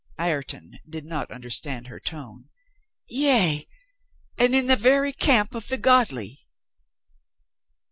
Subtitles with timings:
[0.17, 2.49] (Ireton did not understand her tone.)
[3.07, 3.67] "Yea,
[4.35, 6.47] and in the very camp of the godly